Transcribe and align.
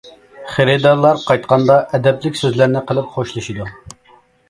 خېرىدارلار 0.55 1.19
قايتقاندا 1.27 1.77
ئەدەپلىك 1.99 2.43
سۆزلەرنى 2.43 2.85
قىلىپ 2.91 3.15
خوشلىشىدۇ. 3.15 3.73